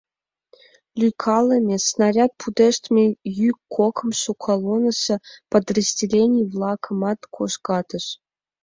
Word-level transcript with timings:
Лӱйкалыме, 0.99 1.75
снаряд 1.87 2.31
пудештылме 2.39 3.05
йӱк 3.39 3.57
кокымшо 3.75 4.31
колоннысо 4.43 5.15
подразделений-влакымат 5.51 7.19
кожгатыш. 7.35 8.05